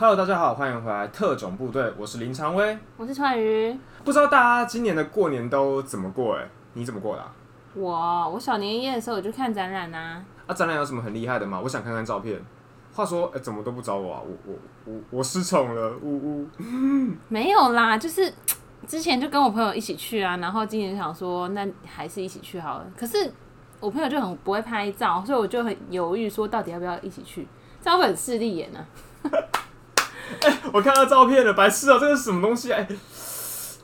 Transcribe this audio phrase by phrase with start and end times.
[0.00, 2.78] Hello，大家好，欢迎回来特种部队，我是林长威。
[2.96, 3.78] 我是川渝。
[4.02, 6.36] 不知道大家今年的过年都怎么过？
[6.36, 7.30] 哎，你怎么过的、啊？
[7.74, 11.60] 我我小年夜的时候我就看展览啊，啊，展览有什么很厉害的吗？
[11.62, 12.40] 我想看看照片。
[12.94, 14.22] 话说，哎、怎么都不找我啊？
[14.24, 16.46] 我我我我失宠了，呜呜。
[17.28, 18.32] 没有啦，就是
[18.86, 22.86] 之前就跟我朋友一起去啊，然后今年想说那还是一起去好了。
[22.96, 23.30] 可是
[23.78, 27.46] 我朋友就很不会拍照，所以我就很犹豫说到底要不要一起去，
[27.82, 28.78] 这样会很势利眼呢、
[29.24, 29.28] 啊。
[30.72, 32.72] 我看到照片了，白痴哦、这个是什么东西？
[32.72, 32.86] 哎、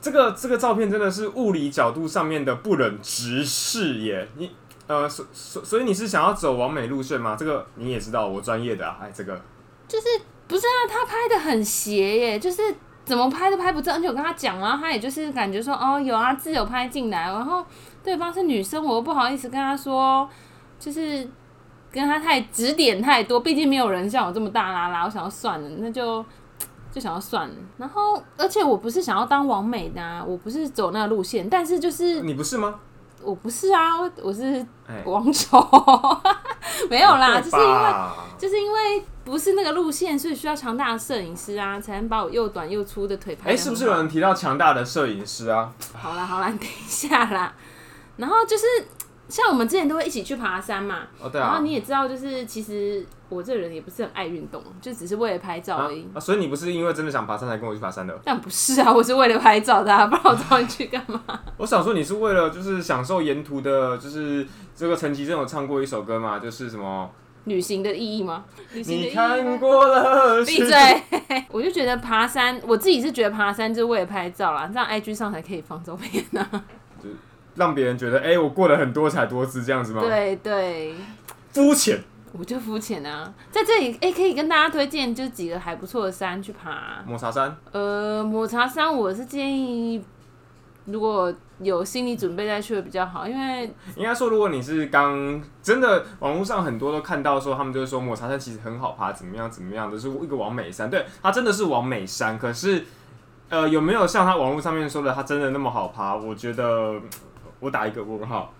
[0.01, 4.27] 这个这个照片真的是物理角度上面的不忍直视耶！
[4.37, 4.51] 你
[4.87, 7.35] 呃，所所所以你是想要走完美路线吗？
[7.37, 8.99] 这个你也知道，我专业的啊。
[9.01, 9.41] 哎，这个
[9.87, 10.05] 就是
[10.47, 12.61] 不是啊，他拍的很斜耶，就是
[13.03, 13.93] 怎么拍都拍不正。
[13.93, 17.65] 而且我跟他讲，然后他也就是感觉说哦有啊，自由拍进来，然后
[18.01, 20.29] 对方是女生，我又不好意思跟他说，
[20.79, 21.27] 就是
[21.97, 25.03] 跟他太指点太多，毕竟没有人像我这么大啦啦。
[25.03, 26.23] 我想要算了，那就
[26.91, 27.55] 就想要算了。
[27.77, 32.75] 然后而且我不是想要当王美的、啊，我不是走那个路线，但是就是你不是吗？
[33.23, 35.59] 我不是啊，我是哎，王丑，
[36.87, 37.93] 没有啦，就是因为。
[38.37, 43.49] 就是因为不是那个路线，所以需要强大的摄影师啊，才能把我又短又粗的腿拍。
[43.49, 44.07] 哎、是不是有人？
[44.07, 45.73] 提到强大的摄影师啊？
[45.91, 47.51] 好啦好啦，你等一下啦。
[48.17, 48.63] 然后就是
[49.29, 56.07] 像我们之前都会一起去爬山嘛，哦，对啊然后，你也知道，就是其实我这人也不是很爱运动，就只是为了拍照啊而已。
[56.13, 58.17] 啊所以你不是因为真的想爬山才跟我去爬山的？
[58.23, 61.21] 但不是啊，我是为了拍照的、啊，不然我找你去干嘛？
[61.57, 67.09] 我想说你是为了就是享受沿途的，就是这个陈绮贞有唱过一首歌嘛，就是什么
[67.45, 68.45] 旅行的意义吗？
[68.73, 70.75] 旅行的意你义吗看过了，闭嘴！
[71.51, 76.47] 我就觉得爬山，我自己是觉得爬山就是为了拍照啦，这样 IG 上才可以放照片呢、
[77.57, 80.01] 让别人觉得哎、我过了很多彩多姿这样子吗？
[80.01, 80.95] 对对，
[81.53, 82.01] 肤浅。
[82.33, 87.01] 我就肤浅啊，在这里哎、可以跟大家推荐就几个还不错的山去爬。
[87.07, 90.03] 抹茶山，呃，抹茶山我是建议，
[90.85, 100.89] 如果有心理准备再去的比较好，因为应该说，如果你是刚真的，网络上很多都看到说，他们就是说抹茶山其实很好爬，怎么样怎么样的，是一个王美山。
[100.89, 102.85] 对，它真的是王美山，可是
[103.49, 106.15] 呃，有没有像他网络上面说的，它真的那么好爬？
[106.15, 106.93] 我觉得
[107.59, 108.53] 我打一个问号。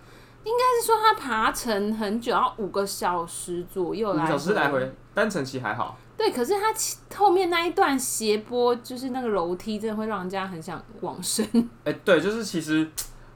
[0.43, 4.11] 应该是说他爬程很久，要五个小时左右。
[4.11, 5.97] 五个小时来回，单程其实还好。
[6.15, 11.45] 对，可是他其后面那一段斜坡，就是那个楼梯，真的会让人家很想往生。
[11.83, 12.89] 哎、对，就是其实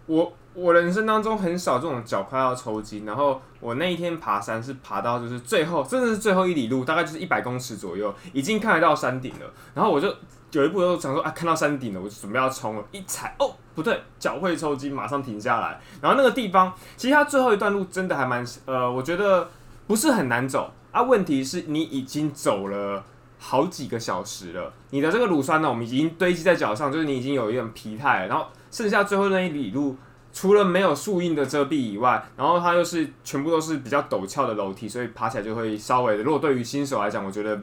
[0.05, 9.53] 我我人生当中很少这种脚快要抽筋，然后我那一天爬山是爬到就是最后，真的是最后一里路，大概就是一百公尺左右，已经看得到山顶了。
[9.75, 10.15] 然后我就
[10.51, 15.79] 有一步就想说啊，看到山顶了，我就准备要冲了，一踩哦不对，脚会抽筋，马上停下来。
[16.01, 19.49] 然后那个地方，其实它最后一段路真的还蛮呃，我觉得
[19.87, 21.01] 不是很难走啊。
[21.01, 23.03] 问题是你已经走了。
[23.43, 29.97] 好几个小时了，你的这个乳酸呢，我们已经堆积在脚上，就是你已经有一点疲态，然后剩下最后那一里路，
[30.31, 36.21] 除了没有树荫的遮蔽以外，然后它又是全部都是比较陡峭的楼梯，所以爬起来就会稍微的。
[36.23, 37.59] 如果对于新手来讲，我觉得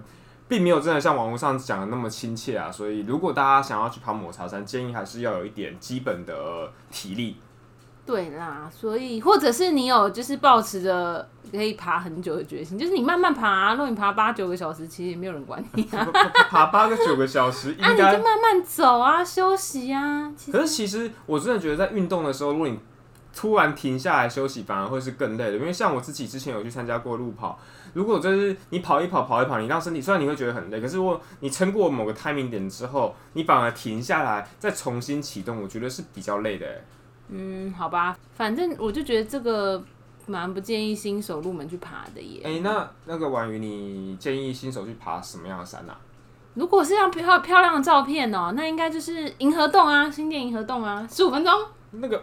[0.49, 2.73] 并没有真的像网络上讲的那么亲切啊。
[2.73, 7.37] 所以如果大家想要去爬抹茶山，建议还是要有一点基本的体力。
[8.07, 16.09] 对啦，所以或者是你有就是保持着可以爬很久的决心，就是你慢慢爬，如果你爬八九个小时，其实也没有人管你啊。
[16.13, 20.33] 爬 爬八个九个小时应啊，你就慢慢走啊，休息啊。
[20.51, 22.79] 可是其实我真的觉得在运动的时候，如果你
[23.39, 25.57] 突然停下来休息，反而会是更累的。
[25.57, 27.57] 因为像我自己之前有去参加过路跑，
[27.95, 36.85] 如果就是你跑一跑跑一跑，你让身体虽然你会觉得很累，可是如果你撑过某个 timing 点之后，你反而停下来再重新启动，我觉得是比较累的欸。
[37.29, 39.81] 嗯，好吧，反正我就觉得这个
[40.27, 42.43] 蛮不建议新手入门去爬的耶。
[42.43, 45.97] 哎、那那个婉瑜，你建议新手去爬什么样的山啊？
[46.55, 51.53] 如果是要漂漂亮的照片哦、那应该就是银河洞啊，新店银河洞啊，十五分钟。
[51.91, 52.23] 那个，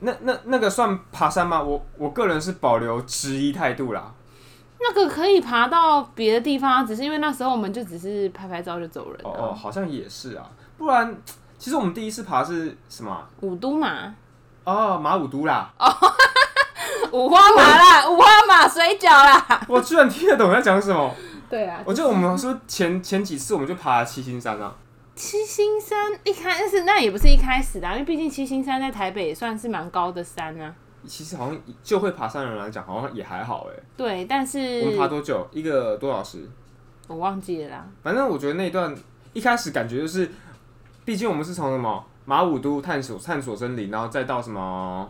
[0.00, 1.62] 那那那个算爬山吗？
[1.62, 4.12] 我我个人是保留质疑态度啦。
[4.80, 9.28] 那个可以爬到别的地方，只是因为那时候我们就只是拍拍照就走人了。
[9.28, 10.44] 哦哦，好像也是啊。
[10.78, 11.14] 不然，
[11.58, 13.28] 其实我们第一次爬是什么啊？
[13.40, 14.14] 五都嘛，
[14.64, 15.70] 哦，马五都啦。
[15.78, 15.86] 哦
[17.12, 19.66] 五花马啦，五花马水饺啦。
[19.68, 21.14] 我居然听得懂我在讲什么。
[21.50, 24.72] 对啊，我记得我们是不是前前几次我们就爬了七星山啊？
[25.20, 30.74] 七星山一开始那也不是一开始的啊、因为毕竟七星山在台北也算是蛮高的山啊。
[31.06, 33.82] 其实好像就会爬山的人来讲，好像也还好哎。
[33.98, 35.46] 对，但是我们爬多久？
[35.52, 36.48] 一个多小时。
[37.06, 37.86] 我忘记了啦。
[38.02, 38.96] 反正我觉得那一段
[39.34, 40.30] 一开始感觉就是，
[41.04, 45.06] 毕竟我们是从什么马武都探索探索森林，然后再到什么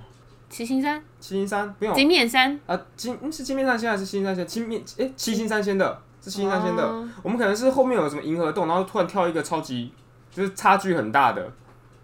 [0.49, 4.45] 七星山、七星山，不用金面山，啊金嗯是金面山先还是七星山先？
[4.45, 6.83] 金面哎七星山先的，是七星山先的。
[6.85, 9.93] 哦我们可能是后面有什么银河洞，然后突然跳一个超级
[10.31, 11.53] 就是差距很大的，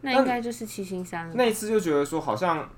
[0.03, 1.33] 那应该就是七星山了。
[1.35, 2.69] 那一次就觉得说好像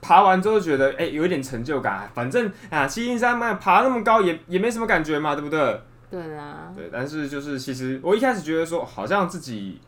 [0.00, 5.80] 爬完之后觉得哎、有一点成就感，反正啊七星山嘛爬那么高也也没什么感觉嘛，对不对？
[6.10, 9.80] 对啦，对，但是就是其实我一开始觉得说好像自己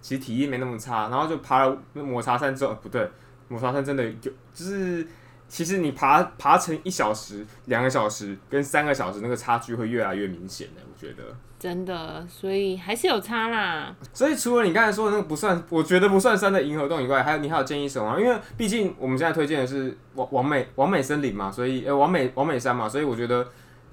[0.00, 3.08] 其实体力没那么差，然后就爬了抹茶山之后，呃不对，
[3.48, 5.06] 抹茶山真的有就是。
[5.48, 11.22] 其实你爬爬成一小时、两个小时跟三个小时，那个差距会越来越明显的，我觉得。
[11.58, 13.92] 真的，所以还是有差啦。
[14.12, 18.20] 所以除了你刚才说的那个不算，我觉得不算山的银河洞以外，还有你还有建议什么吗？
[18.20, 23.44] 因为毕竟我们现在推荐的是王王美王美森林嘛，所以呃王美王美山嘛，所以我觉得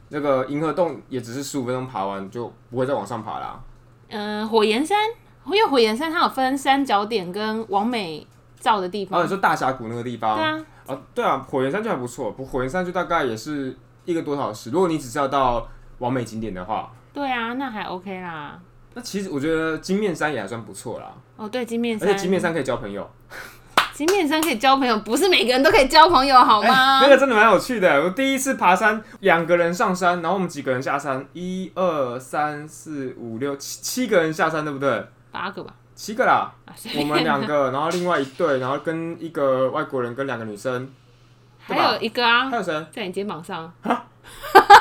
[0.10, 3.60] 那个银河洞也只是十五分钟爬完就不会再往上爬啦。
[4.10, 4.96] 嗯、火焰山，
[5.48, 8.28] 因为火焰山它有分三角点跟王美
[8.60, 9.24] 照的地哦，方。
[9.24, 14.70] 你说大峡谷那个地方，对啊，啊，对啊，火焰山就还不错，不火焰山就大概也是一个多小时。
[14.72, 15.68] 如果你只是要到
[16.00, 18.60] 完美景点的话，对啊，那还 OK 啦。
[18.94, 23.10] 那其实我觉得金面山也还算不错啦，哦，对，金面山而山，且金面山可以交朋友。
[23.94, 27.00] 金面山可以交朋友，不是每个人都可以交朋友，好哎、吗？
[27.02, 28.04] 那个真的蛮有趣的。
[28.04, 35.08] 我第一次爬山，两个人上山，然后我们几个人下山，一二三四五六七七个人下山，对不对？
[35.32, 40.92] 八个吧，七个啦，啊，我们两个， 然后另外一对，然后跟一个外国人跟两个女生，
[41.60, 42.86] 还有一个啊还，有谁？
[42.94, 43.72] 在你肩膀上。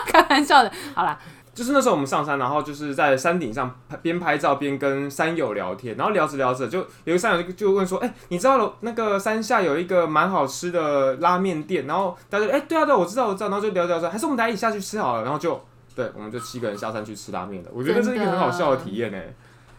[0.07, 1.19] 开玩笑的，好啦，
[1.53, 15.23] 就是那时候我们上山，然后就是在山顶上拍边拍照边跟山友聊天，然后聊着聊着，就有一个山友就就问说：“哎、你知道了那个山下有一个蛮好吃的拉面店？”然后大家就：“哎、对啊对啊，我知道我知道。”然后就聊着聊着，还是我们大家一起下去吃好了。
[15.23, 15.61] 然后就
[15.95, 17.71] 对，我们就七个人下山去吃拉面了。
[17.73, 19.19] 我觉得这是一个很好笑的体验呢、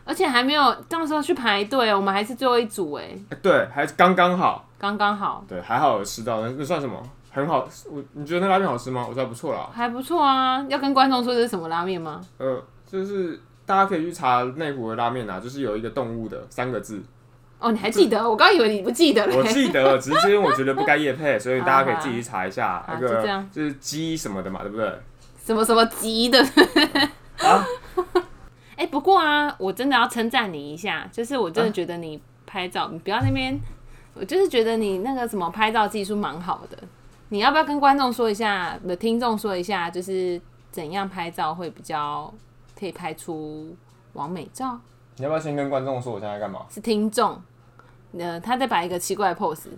[0.05, 7.01] 而且还没有到时候去排队，我们还是最后一组哎，哎对，还刚刚好，刚刚好，对，还好有吃到，那那算什么？
[7.31, 9.03] 很好，我你觉得那拉面好吃吗？
[9.05, 9.67] 我觉得还不错啦。
[9.73, 10.65] 还不错啊。
[10.69, 12.21] 要跟观众说这是什么拉面吗？
[12.37, 17.03] 呃，就是大家可以去查内湖的拉面啊，就是有一个动物的三个字。
[17.59, 18.29] 哦，你还记得？
[18.29, 19.43] 我刚以为你不记得了我。
[19.43, 24.89] 记得，只是因为我觉得不该夜配， 所以大家可以自己去查一下那个就是鸡什么的嘛，对不对？
[25.43, 26.39] 什么什么鸡的。
[27.39, 27.65] 啊，
[28.85, 33.59] 哎、不过啊，我真的要称赞你一下，就是我真的觉得你拍照，你不要那边，
[34.13, 36.77] 我就是觉得你那个什么拍照技术蛮好的。
[37.29, 40.39] 你要不要跟观众说一下，的听众说一下，就是
[40.69, 42.31] 怎样拍照会比较
[42.79, 43.75] 可以拍出
[44.13, 44.79] 完美照？
[45.17, 46.59] 你要不要先跟观众说我现在在干嘛？
[46.69, 47.41] 是听众，
[48.15, 49.69] 呃，他在摆一个奇怪的 pose，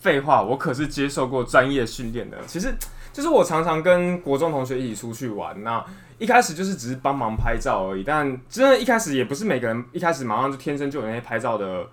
[0.00, 2.38] 废话，我可是接受过专业训练的。
[2.46, 2.74] 其实
[3.12, 5.84] 就是我常常跟国中同学一起出去玩，那
[6.22, 11.84] 一开始就是只是帮忙拍照而已，但真的一开始也不是每个人一开始马上就天生就有那些拍照的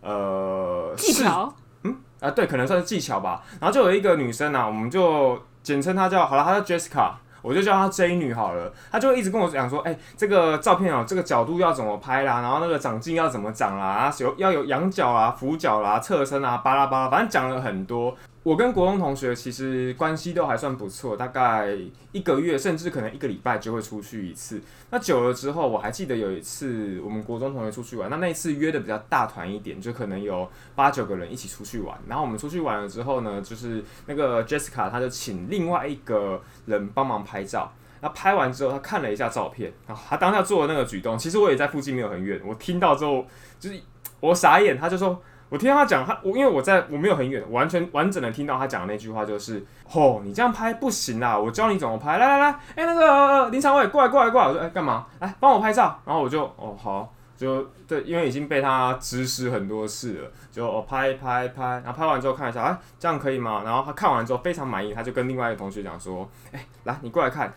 [0.00, 1.54] 呃技巧
[1.84, 3.44] 嗯啊，对，可能算是技巧吧。
[3.60, 7.12] 然后就有一个女生啊，我们就简称她叫好了，她叫 Jessica，
[7.42, 8.72] 我就叫她 J 女好了。
[8.90, 18.16] 她就一直跟我讲说，哎、这个照片哦、这个角度要怎么拍啦，然后那个长镜要怎么长啦，啊有要有仰角啦、俯角啦、侧身啊，巴拉巴拉，反正讲了很多。
[18.46, 21.76] 我跟国中同学其实关系都还算不错，大概
[22.12, 24.62] 一个月甚至可能一个礼拜就会出去一次。
[24.88, 31.98] 那久了之后，我还记得有一次我们国中同学出去玩，那那一次约的比较大团一点，就可能有八九个人一起出去玩。
[32.06, 37.72] 然后我们出去玩了之后呢，就是那个 Jessica 她就请另外一个人帮忙拍照。
[38.00, 43.26] 那拍完之后，她看了一下照片，然后她当下做的那个举动，其实我也在附近没有很远，我听到之后
[43.58, 43.80] 就是
[44.20, 45.20] 我傻眼，她就说。
[45.48, 55.06] 我听到他讲，他我因为我在我没有很远，完全完整的听到他讲的那句话就是，哦，你这样拍不行啦，我教你怎么拍，来来来，哎、那个、林长伟过来过来过来，我说哎干、嘛？
[55.20, 63.62] 来帮我拍照，然后我就哦好，就对，因为已经被他指使很多次了，就哦拍拍拍，然后拍完之后看一下，哎、这样可以吗？
[63.64, 67.52] 然后他看完之后非常满意，他就跟另外一个同学讲说，哎、来你过来看，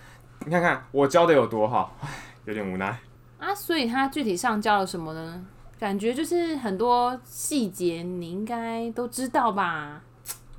[0.45, 2.07] 你看看我教的有多好，唉，
[2.45, 2.99] 有点无奈。
[3.39, 5.43] 啊，所以他具体上教了什么呢？
[5.79, 10.01] 感觉就是很多细节你应该都知道吧？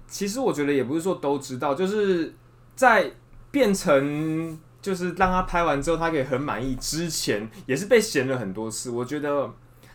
[0.09, 2.35] 其实我觉得也不是说都知道，就是
[2.75, 3.13] 在
[3.51, 8.91] 变成就是让他拍完之后，他可以很满意之前，也是被嫌了很多次。
[8.91, 9.53] 我觉得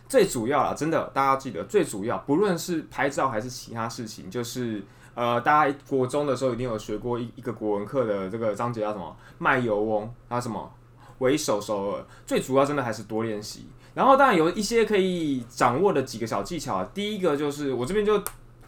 [0.08, 4.80] 最主要了，真的大家记得最主要，不论是拍照还是其他事情，就是
[5.14, 10.72] 呃，大家国中的时候一定有学过一一个国文课的这个章节叫什么卖油翁，还有什么
[11.18, 13.66] 为手首尔，最主要真的还是多练习。
[13.96, 18.22] 然后当然有一些可以掌握的几个小技巧啊，第一个就是我这边就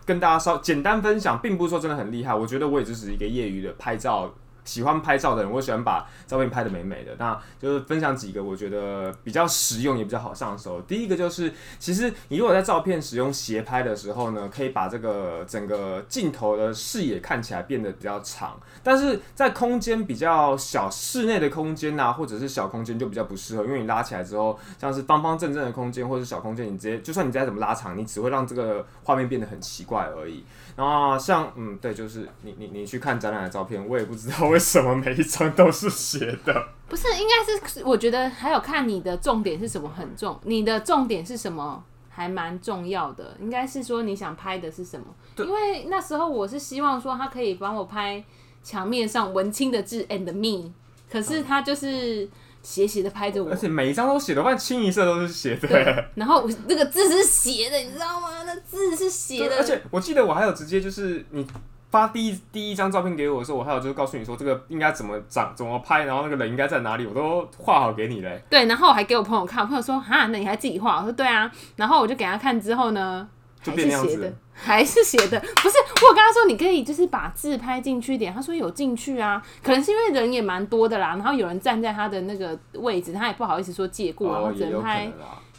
[0.06, 4.34] 跟大家稍简单分享，并不是说真的很厉害，我觉得我也只是一个业余的拍照
[4.68, 7.16] 喜欢拍照的人，我喜欢把照片拍的美美的。
[7.18, 10.78] 那就是分享几个我觉得比较实用也比较好上手。
[10.82, 30.44] 第一个就是，其实你如果在照片使用斜拍的时候呢，可以把这个整个镜头的视野看起来变得比较长，但是在空间比较小、室内的空间呐、或者是小空间就比较不适合，因为你拉起来之后，像是方方正正的空间或者是小空间，你直接就算你再怎么拉长，你只会让这个画面变得很奇怪而已。
[30.78, 36.68] 然后像嗯，对，就是你你你去看展览的照片，我也不知道为什么每一张都是斜的。
[36.88, 43.36] 不是，应该是我觉得还有看你的重点是什么很重，你的重点是什么还蛮重要的。
[43.40, 45.06] 应该是说你想拍的是什么，
[45.38, 48.22] 因为那时候我是希望说他可以帮我拍
[48.62, 50.72] 墙面上文青的字 and me，
[51.10, 52.30] 可是他就是
[52.62, 55.68] 斜斜的拍着我而，且每一张都斜的，我看清一色都是斜的。
[55.68, 58.28] 对，然后我那个字是斜的，你知道吗？
[58.44, 61.46] 那字是斜，的，而且我记得我还有直接就是你
[61.90, 68.42] 发第一第一张照片给我的时候，我还有就是告诉你说这个应该怎么长、怎么拍，然后那个人应该在哪里，我都画好给你嘞。
[68.50, 70.98] 对，然后我还给我朋友看，我朋友说哈，那你还自己画？
[70.98, 73.26] 我说对啊，然后我就给他看之后呢，
[73.62, 85.10] 就还变那样子还是斜的，不是我有跟他说你可以就是把字拍进去一点，他说有进去啊，可能是因为人也蛮多的啦，然后有人站在他的那个位置，他也不好意思说借过，然后哦，只能拍。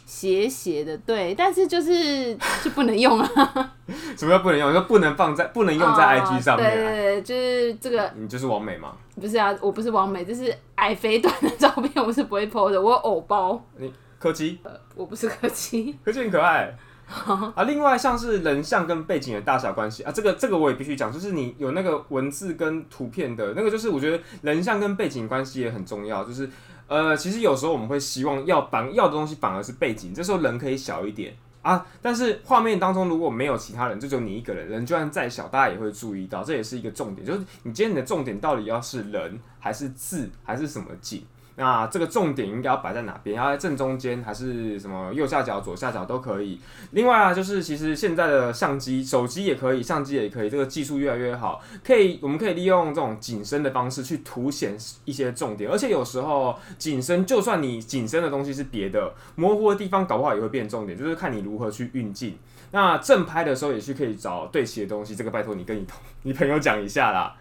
[0.06, 3.72] 斜斜的，对，但是就是就不能用啊，
[4.18, 4.74] 什么叫不能用？
[4.74, 6.90] 就不能放在不能用在 IG 上面、哦对对啊。
[6.90, 8.92] 对，就是这个你就是王美吗？
[9.20, 14.58] 不是啊，我不是王美，这是矮肥短的照片，我是不会 PO 的，我有偶包，你柯基，
[14.96, 15.96] 我不是柯基。
[16.04, 16.76] 柯基很可爱。
[17.56, 26.22] 啊，另外像是人像跟背景的大小关系啊，这个这个我也必须讲，就是你有那个文字跟图片的那个，就是我觉得人像跟背景关系也很重要。
[26.22, 26.48] 就是
[26.86, 37.26] 呃，其实有时候我们会希望要反要的东西反而是背景，这时候人可以小一点啊，但是画面当中如果没有其他人，就只有你一个人，人就算再小，大家也会注意到，这也是一个重点。
[37.26, 41.24] 就是你今天你的重点到底要是人还是字还是什么景？
[41.60, 43.36] 那这个重点应该要摆在哪边？
[43.36, 46.58] 要在正中间还是什么右下角、左下角都可以。
[46.92, 54.74] 另外啊，就是其实现在的相机、手机也可以，相机也可以，这个技术越来越好，可以我们可以利用这种景深的方式去凸显
[55.04, 62.38] 一些重点，而且有时候景深就算你景深的东西是别的，模糊的地方搞不好也会变重点，就是看你如何去运镜。
[62.70, 67.36] 那正拍的时候也是可以找对齐的东西，这个拜托你跟你同你朋友讲一下啦。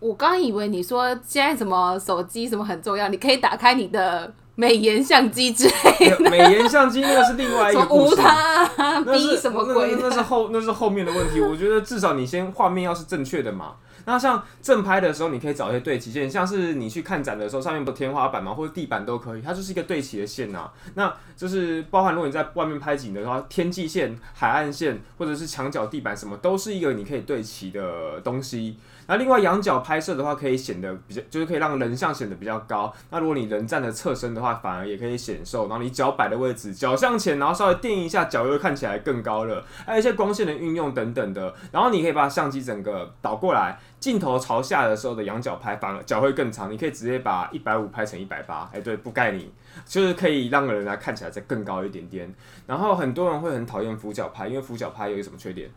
[0.00, 8.16] 我刚以为你说现在什么手机什么很重要，你可以打开你的美颜相机之类的，美颜相机那个是另外一个无 个故事。
[8.16, 11.40] 他啊、那是 B 什么鬼的，那是后那是后面的问题。
[11.40, 13.74] 我觉得至少你先画面要是正确的嘛。
[14.06, 28.78] 那像正拍的时候，你可以找一些对齐线，像是你去看展的时候，上面不是天花板嘛，或者地板都可以，它就是一个对齐的线呐、那就是包含如果你在外面拍景的话，天际线、海岸线或者是墙角、地板什么，都是一个你可以对齐的东西。
[29.08, 32.92] 那另外仰角拍摄的话，可以显得比较，就是可以让人像显得比较高。
[33.10, 35.66] 那如果你人站的侧身的话，反而也可以显瘦。
[35.66, 39.64] 然后你脚摆的位置，脚向前，然后稍微垫一下，脚又看起来更高了。
[39.86, 41.54] 还有一些光线的运用等等的。
[41.72, 46.70] 然后你可以把相机整个倒过来，镜头朝下的时候的仰角拍，反而脚会更长。
[46.70, 49.50] 你可以直接把一百五拍成一百八，哎，对，不盖你，
[49.86, 52.30] 就是可以让个人来看起来再更高一点点。
[52.66, 55.70] 然后很多人会很讨厌俯角拍，因为俯角拍有什么缺点？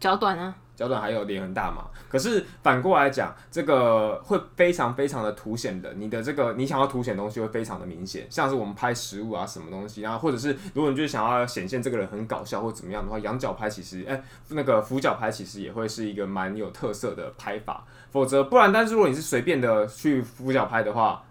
[0.00, 1.86] 脚短啊，脚短还有脸很大嘛。
[2.08, 21.24] 可是反过来讲，这个会非常非常的凸显的，你的这个你想要凸显的东西会非常的明显，像是我们拍食物啊什么东西，然后或者是如果你就是想要显现这个人很搞笑或怎么样的话，仰角拍其实哎、那个俯角拍其实也会是一个蛮有特色的拍法，否则不然，但是如果你是随便的去俯角拍的话，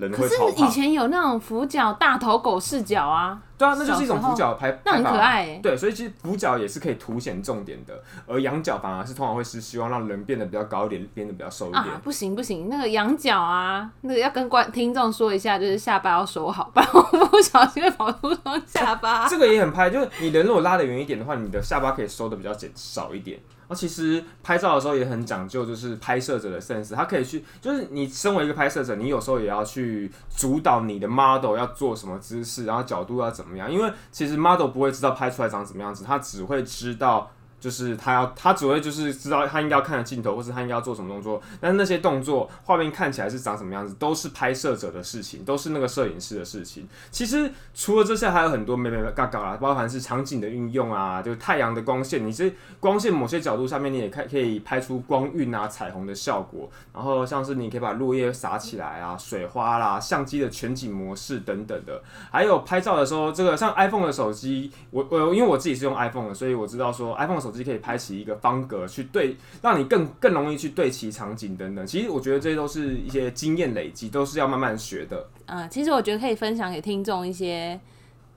[0.00, 0.66] 人可是会超胖。
[0.66, 11.84] 以前有那种俯角大头狗视角啊，对啊，那就是一种俯角拍，那很可爱欸对，所以其实俯角也是可以凸显重点的，而仰角反而是通常会是希望让人变得比较高一点，变得比较瘦一点。
[11.84, 19.28] 啊，不行不行，那个仰角啊，那个要跟观听众说一下，就是下巴要收好，不然我不小心会跑出双下巴。
[19.28, 23.38] 这个也很拍，就是你人如果拉得远一点的话，你的下巴可以收的比较减少一点。
[23.70, 37.30] 那其实拍照的时候也很讲究，就是拍摄者的 sense，他可以去，就是你身为一个拍摄者，你有时候也要去主导你的 model 要做什么姿势，然后角度要怎么样，因为其实 model 不会知道拍出来长什么样子，他只会知道。
[37.60, 41.40] 就是他要，他只会就是知道他应该要看的镜头，或是他应该要做什么动作。
[41.60, 46.88] 但是那些动作画面看起来是长什么样子，都是拍摄者的事情，都是那个摄影师的事情。
[47.10, 56.70] 其实除了这些，还有很多美美嘎嘎啊，包含是场景的运用啊，就是太阳的光线，你是光线某些角度下面，你也可可以拍出光晕啊、彩虹的效果。
[56.94, 62.02] 然后像是你可以把落叶撒起来啊、水花啦、相机的全景模式等等的。
[62.30, 71.86] 还有拍照的时候，这个像 iPhone 的手机，我我因为我自己是用 iPhone 的，所以我知道说 iPhone 的手手机可以拍起一个方格，去对，让你更更容易去对齐场景等等。
[71.86, 75.28] 其实我觉得这些都是一些经验累积，都是要慢慢学的。
[75.46, 77.78] 嗯，其实我觉得可以分享给听众一些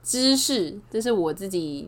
[0.02, 1.88] 知识，这是我自己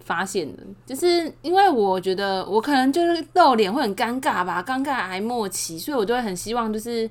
[0.00, 7.08] 发现的，就是因为我觉得我可能就是露脸会很尴尬吧，尴尬还莫及，所以我就会很希望就是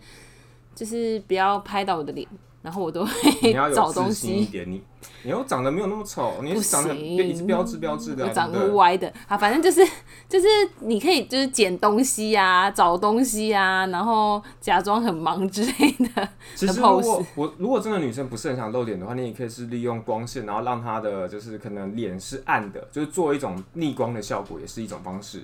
[0.76, 2.28] 就是不要拍到我的脸，
[2.64, 3.12] 然后我都会
[3.44, 4.52] 你要有 找东自信一西。
[4.52, 4.82] 点，你
[5.24, 9.86] 你又长得没有那么丑，你不长得行也是标致标致的啊、我长得歪的，好，反正就是
[10.30, 10.48] 就是
[10.80, 16.08] 你可以就是捡东西啊，找东西啊，然后假装很忙之类的。
[16.16, 25.44] 的其实如果我如果真的女生不是很想露脸的话，你也可以是利用光线，然后让她的就是可能脸是暗的，就是做一种逆光的效果，也是一种方式。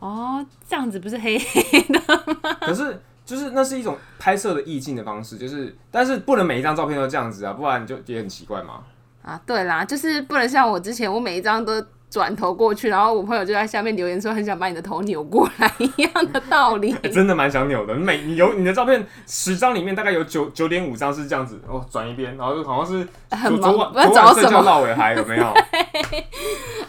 [0.00, 3.00] 哦，这样子不是黑黑的吗 可是
[3.30, 8.80] 就是那是一种拍摄的意境的方式，就是但是不能每一张照片都这样子啊，不然就也很奇怪嘛。
[9.22, 9.40] 啊？
[9.46, 16.92] 对啦，就是不能像我之前，我每一张都转头过去，然后我朋友就在下面留言说很想把你的头扭过来一样的道理。
[17.02, 17.94] 欸 真的蛮想扭的。
[17.94, 25.44] 每你有你的照片十张里面大概有九九点五张是这样子哦，转一边，然后就好像是很昨昨晚忙不知道昨晚睡找什么觉闹尾还有没有？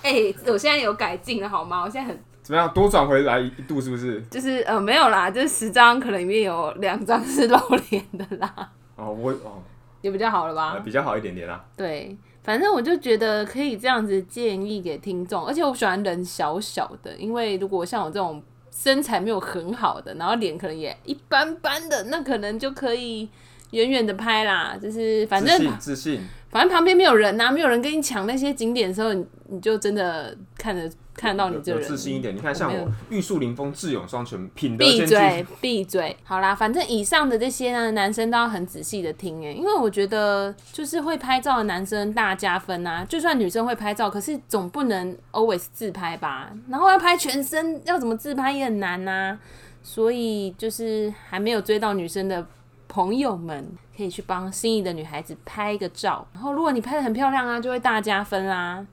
[0.02, 1.84] 哎、我现在有改进了好吗？
[1.84, 2.72] 我现在很怎么样？
[2.74, 4.22] 多转回来一度是不是？
[4.32, 7.58] 就是呃没有啦，就是十张可能里面有两张是露
[7.90, 9.62] 脸的啦，哦，我哦、
[10.02, 10.80] 也比较好了吧呃？
[10.82, 11.64] 比较好一点点啦。
[11.78, 23.30] 对，反正我就觉得可以这样子建议给听众，而且我喜欢人小小的，因为如果像我这种身材没有很好的，然后脸可能也一般般的，那可能就可以
[23.72, 32.36] 远远的拍啦，就是反正自信自信，反正旁边没有人呐、啊没有人跟你抢那些景点的时候，你你就真的看着看到你这个人自信一点。
[32.36, 35.06] 你看，像我玉树临风、智勇双全，品德闭。
[35.06, 36.16] 嘴，闭嘴！
[36.24, 43.06] 好啦，反正以上的这些呢，男生都要很仔细的听哎，因为我觉得就是会拍照的男生大加分啊。
[43.06, 46.52] 就算女生会拍照，可是总不能 always 自拍吧？
[46.70, 49.38] 然后要拍全身，要怎么自拍也很难呐、
[49.84, 52.46] 所以就是还没有追到女生的
[52.94, 56.28] 朋友们，可以去帮心仪的女孩子拍一个照。
[56.34, 58.86] 然后如果你拍的很漂亮啊，就会大加分啦。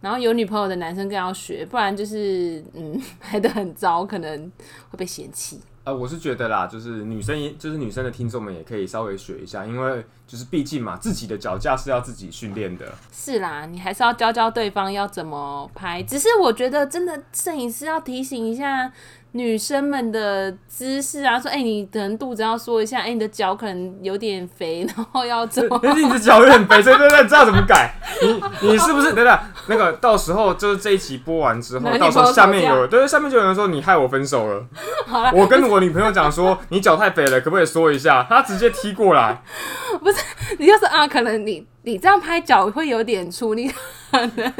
[0.00, 4.52] 然后有女朋友的男生更要学，不然就是嗯拍的很糟，可能
[4.90, 5.60] 会被嫌弃。
[5.82, 12.86] 呃，我是觉得啦，就是女生也，就是女生的听众们也可以稍微学一下，因为就是毕竟嘛，自己的脚架是要自己训练的。
[13.12, 16.02] 是啦，你还是要教教对方要怎么拍。
[16.02, 18.90] 只是我觉得真的摄影师要提醒一下
[19.32, 25.78] 女生们的姿势啊，说哎、你可能肚子要缩一下，哎、你的脚可能有点肥， 然后要怎么？
[25.82, 27.94] 但是你的脚有点肥，对对对，知道怎么改？
[28.22, 29.12] 你你是不是？
[29.12, 34.64] 等等，那个到时候就是这一期播完之后，到时候下面有对下面就有人说你害我分手了。
[35.06, 38.24] 好了，我跟我女朋友讲说你脚太肥了，可不可以缩一下？
[38.26, 39.42] 她直接踢过来。
[40.58, 43.74] 你就是啊，可能你你这样拍脚会有点粗，你可
[44.36, 44.52] 能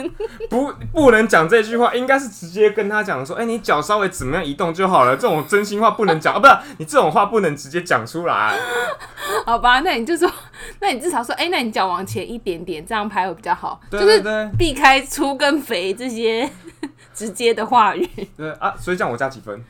[0.49, 5.15] 不不能讲这句话，应该是直接跟他讲说，哎、你脚稍微怎么样移动就好了。
[5.17, 8.59] 这种真心话不能讲啊，不是你这种话不能直接讲出来。
[9.45, 9.81] 好吧？
[9.81, 10.31] 那你就说，
[10.81, 16.49] 那你至少说，哎、那你脚往前一点点，这样拍会比较好，对就是避开粗跟肥这些
[17.13, 18.09] 直接的话语。
[18.37, 19.63] 对啊，所以这样我加几分？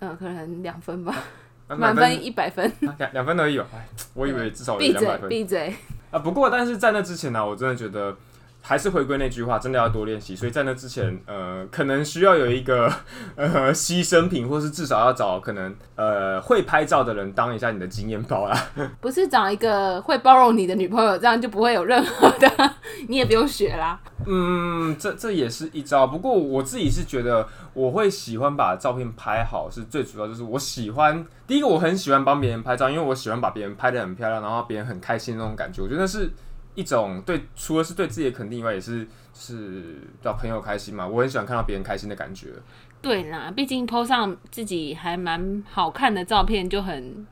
[0.00, 1.22] 嗯，可能两分吧，啊
[1.68, 2.66] 满分一百分。
[2.86, 3.60] 啊两两分而已
[4.14, 5.74] 我以为至少有两百，分闭嘴。
[6.10, 6.18] 啊。
[6.18, 8.16] 不过，但是在那之前呢、我真的觉得
[8.66, 10.34] 还是回归那句话，真的要多练习。
[10.34, 12.90] 所以在那之前，呃，可能需要有一个
[13.36, 18.58] 呃牺牲品，或是至少要找可能呃会拍照的人当一下你的经验包啦。
[19.02, 22.74] 不是找一个会包容你的女朋友，这样就不会有任何的，
[23.06, 24.00] 你也不用学啦。
[24.26, 26.06] 嗯，这这也是一招。
[26.06, 35.82] 不过我自己是觉得，我会喜欢把照片拍好，是最主要就是我喜欢第一个，我很喜欢帮别人拍照，因为我喜欢把别人拍的很漂亮，然后别人很开心那种感觉。
[35.82, 36.30] 我觉得是
[36.74, 41.06] 一种对，除了是对自己的肯定以外，也是是让朋友开心嘛。
[41.06, 42.48] 我很喜欢看到别人开心的感觉。
[43.00, 47.26] 对啦，毕竟 PO 上自己还蛮好看的照片，就很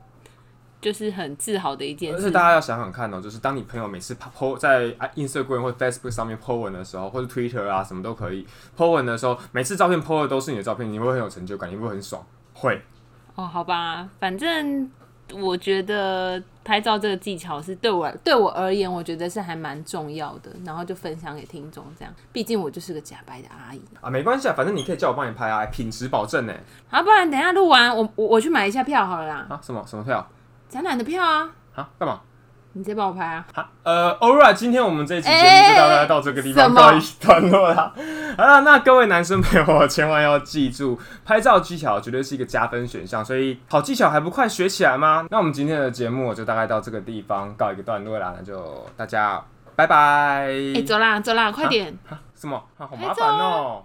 [0.79, 2.41] 就是很自豪的一件事而且大。
[2.41, 8.45] 家要想想看哦，就是当你朋友每次 po 在 Instagram 或 Facebook 上面 po 文的时候，或者 Twitter 啊什么都可以
[8.77, 12.23] po 文的时候，每次照片 po 的都是你的照片，你会很有成就感，你会很爽。
[12.53, 12.81] 会，
[13.35, 14.91] 哦，好吧，反正
[15.33, 22.13] 我觉得拍照这个技巧是对我对我而言，我觉得是还蛮重要的，然后就分享给听众这样。
[22.31, 23.81] 毕竟我就是个假白的阿姨。
[24.01, 26.53] 啊，没关系啊，反正你可以叫我帮你拍啊，品质保证呢。
[26.87, 30.25] 好，不然等一下录完，我我我去买一下票好了啦，啊，什么什么票
[30.69, 31.89] 展览的票啊，啊？
[31.99, 32.21] 干嘛？
[32.75, 33.45] 你直接帮我拍啊。
[33.53, 37.93] 好，呃，Alright，今天我们这一期节目就大概到这个地方什么告一段落啦。
[38.35, 45.25] 好了，那各位男生朋友千万要记住，拍照技巧绝对是一个加分选项，所以好技巧还不快学起来吗？
[45.29, 49.39] 那我们今天的节目就大概到这个地方告一个段落啦，那就大家
[49.75, 50.47] 拜拜。
[50.75, 51.95] 哎、走啦走啦，快点。
[52.35, 52.57] 什么？
[52.77, 53.83] 啊好麻烦哦、